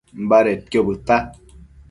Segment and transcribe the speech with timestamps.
[0.31, 1.19] Badedquio bëdta